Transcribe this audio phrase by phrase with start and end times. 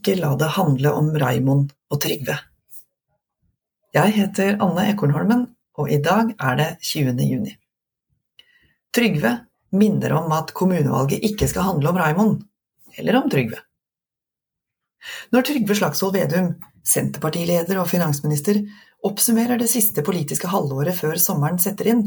[0.00, 2.38] ikke la det handle om Raimond og Trygve.
[3.92, 5.42] Jeg heter Anne Ekornholmen,
[5.76, 7.20] og i dag er det 20.
[7.20, 7.52] juni.
[8.96, 9.34] Trygve
[9.76, 12.40] minner om at kommunevalget ikke skal handle om Raimond,
[12.96, 13.60] eller om Trygve.
[15.34, 16.54] Når Trygve Slagsvold Vedum,
[16.86, 18.62] Senterpartileder og finansminister,
[19.04, 22.06] oppsummerer det siste politiske halvåret før sommeren setter inn,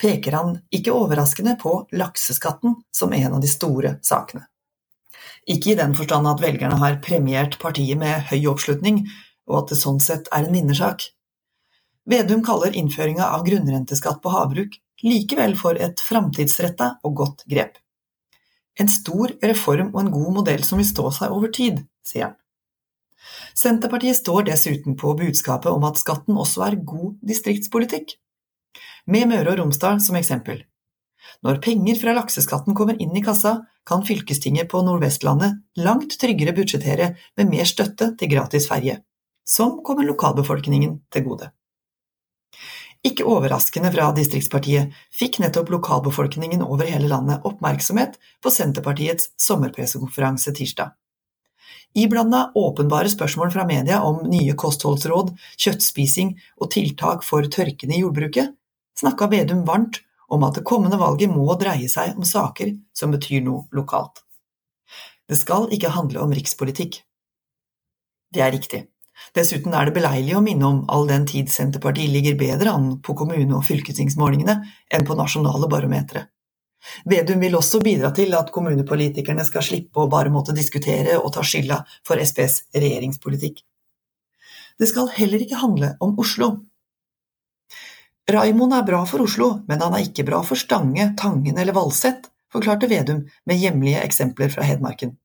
[0.00, 4.46] peker han ikke overraskende på lakseskatten som en av de store sakene.
[5.50, 9.04] Ikke i den forstand at velgerne har premiert partiet med høy oppslutning,
[9.50, 11.10] og at det sånn sett er en minnesak.
[12.08, 17.76] Vedum kaller innføringa av grunnrenteskatt på havbruk likevel for et framtidsretta og godt grep.
[18.80, 22.38] En stor reform og en god modell som vil stå seg over tid, sier han.
[23.56, 28.16] Senterpartiet står dessuten på budskapet om at skatten også er god distriktspolitikk.
[29.06, 30.64] Med Møre og Romsdal som eksempel.
[31.42, 37.10] Når penger fra lakseskatten kommer inn i kassa, kan fylkestinget på Nordvestlandet langt tryggere budsjettere
[37.36, 39.00] med mer støtte til gratis ferje,
[39.44, 41.50] som kommer lokalbefolkningen til gode.
[43.04, 50.94] Ikke overraskende fra Distriktspartiet fikk nettopp lokalbefolkningen over hele landet oppmerksomhet på Senterpartiets sommerpressekonferanse tirsdag.
[51.94, 58.56] Iblanda åpenbare spørsmål fra media om nye kostholdsråd, kjøttspising og tiltak for tørken i jordbruket,
[58.98, 63.44] snakka Vedum varmt om at det kommende valget må dreie seg om saker som betyr
[63.44, 64.22] noe lokalt.
[65.28, 67.00] Det skal ikke handle om rikspolitikk.
[68.34, 68.84] Det er riktig.
[69.34, 73.14] Dessuten er det beleilig å minne om all den tid Senterpartiet ligger bedre an på
[73.16, 74.56] kommune- og fylkestingsmålingene
[74.90, 76.26] enn på nasjonale barometere.
[77.08, 81.44] Vedum vil også bidra til at kommunepolitikerne skal slippe å bare måtte diskutere og ta
[81.46, 83.62] skylda for SPs regjeringspolitikk.
[84.78, 86.50] Det skal heller ikke handle om Oslo.
[88.30, 92.30] Raimond er bra for Oslo, men han er ikke bra for Stange, Tangen eller Valset,
[92.52, 95.18] forklarte Vedum med hjemlige eksempler fra Hedmarken.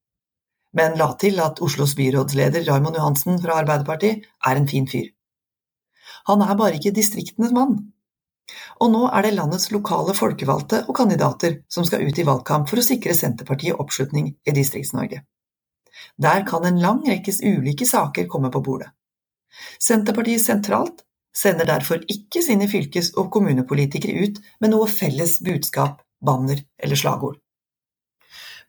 [0.75, 5.07] Men la til at Oslos byrådsleder Raimond Johansen fra Arbeiderpartiet er en fin fyr.
[6.27, 7.79] Han er bare ikke distriktenes mann.
[8.83, 12.81] Og nå er det landets lokale folkevalgte og kandidater som skal ut i valgkamp for
[12.81, 15.23] å sikre Senterpartiet oppslutning i Distrikts-Norge.
[16.19, 18.91] Der kan en lang rekkes ulike saker komme på bordet.
[19.81, 26.63] Senterpartiet sentralt sender derfor ikke sine fylkes- og kommunepolitikere ut med noe felles budskap, banner
[26.77, 27.37] eller slagord.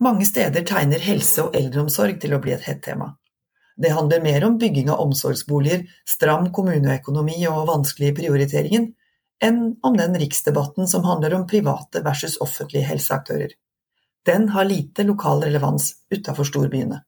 [0.01, 3.15] Mange steder tegner helse og eldreomsorg til å bli et hett tema.
[3.81, 8.91] Det handler mer om bygging av omsorgsboliger, stram kommuneøkonomi og vanskelige prioriteringen,
[9.41, 13.55] enn om den riksdebatten som handler om private versus offentlige helseaktører.
[14.27, 17.01] Den har lite lokal relevans utafor storbyene.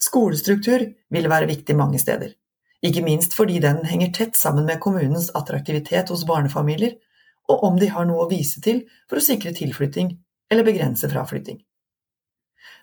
[0.00, 2.32] Skolestruktur vil være viktig mange steder.
[2.84, 6.98] Ikke minst fordi den henger tett sammen med kommunens attraktivitet hos barnefamilier,
[7.48, 10.14] og om de har noe å vise til for å sikre tilflytting
[10.52, 11.62] eller begrense fraflytting.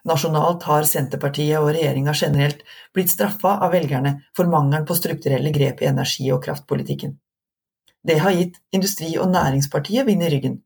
[0.10, 2.64] Nasjonalt har Senterpartiet og regjeringa generelt
[2.96, 7.18] blitt straffa av velgerne for mangelen på strukturelle grep i energi- og kraftpolitikken.
[8.02, 10.62] Det har gitt Industri- og Næringspartiet vind i ryggen,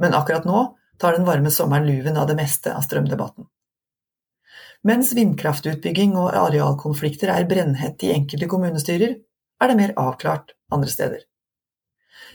[0.00, 3.44] men akkurat nå tar den varme sommeren luven av det meste av strømdebatten.
[4.82, 9.14] Mens vindkraftutbygging og arealkonflikter er brennhett i enkelte kommunestyrer,
[9.62, 11.20] er det mer avklart andre steder.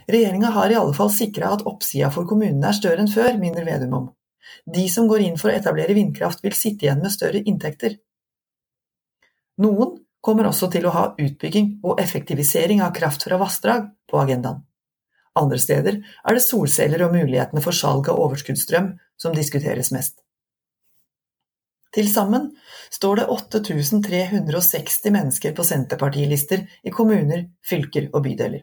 [0.08, 3.68] Regjeringa har i alle fall sikra at oppsida for kommunene er større enn før, minner
[3.68, 4.06] Vedum om.
[4.64, 7.98] De som går inn for å etablere vindkraft vil sitte igjen med større inntekter.
[9.60, 14.64] Noen kommer også til å ha utbygging og effektivisering av kraft fra vassdrag på agendaen.
[15.38, 20.24] Andre steder er det solceller og mulighetene for salg av overskuddsstrøm som diskuteres mest.
[21.98, 22.52] Til sammen
[22.94, 28.62] står det 8360 mennesker på Senterpartilister i kommuner, fylker og bydeler.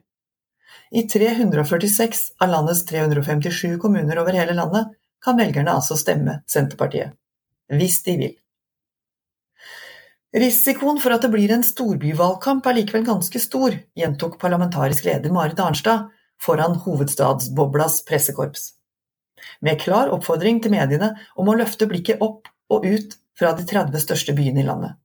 [0.95, 4.93] I 346 av landets 357 kommuner over hele landet
[5.25, 7.17] kan velgerne altså stemme Senterpartiet.
[7.75, 8.37] Hvis de vil.
[10.35, 15.59] Risikoen for at det blir en storbyvalgkamp er likevel ganske stor, gjentok parlamentarisk leder Marit
[15.63, 16.07] Arnstad
[16.43, 18.73] foran hovedstadsboblas pressekorps.
[19.59, 24.03] Med klar oppfordring til mediene om å løfte blikket opp og ut fra de 30
[24.03, 24.99] største byene i landet.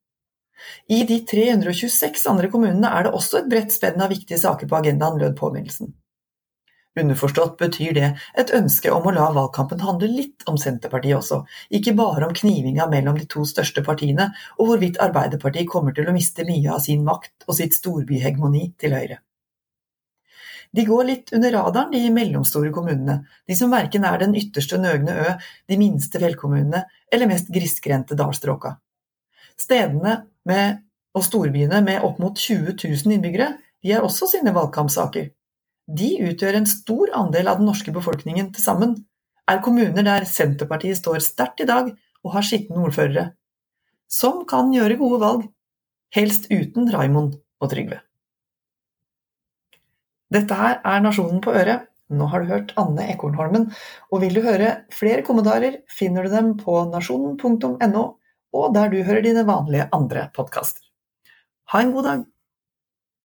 [0.87, 4.79] I de 326 andre kommunene er det også et bredt spenn av viktige saker på
[4.81, 5.93] agendaen, lød påminnelsen.
[6.99, 8.07] Underforstått betyr det
[8.41, 12.89] et ønske om å la valgkampen handle litt om Senterpartiet også, ikke bare om knivinga
[12.91, 17.05] mellom de to største partiene og hvorvidt Arbeiderpartiet kommer til å miste mye av sin
[17.07, 19.21] makt og sitt storbyhegemoni til Høyre.
[20.75, 25.16] De går litt under radaren, de mellomstore kommunene, de som verken er den ytterste nøgne
[25.18, 25.31] ø,
[25.69, 28.75] de minste fjellkommunene eller mest grisgrendte dalstråka.
[29.60, 30.83] Stedene med,
[31.18, 35.31] og storbyene med opp mot 20 000 innbyggere, de har også sine valgkampsaker.
[35.89, 38.94] De utgjør en stor andel av den norske befolkningen til sammen,
[39.50, 41.89] er kommuner der Senterpartiet står sterkt i dag
[42.21, 43.31] og har skitne ordførere.
[44.10, 45.42] som kan gjøre gode valg,
[46.16, 48.00] helst uten Raimond og Trygve.
[50.33, 51.87] Dette her er Nasjonen på øret.
[52.09, 53.67] Nå har du hørt Anne Ekornholmen,
[54.09, 58.03] og vil du høre flere kommentarer, finner du dem på nasjonen.no,
[58.57, 60.81] og der du hører dine vanlige andre podkaster.
[61.69, 62.23] Ha en god dag!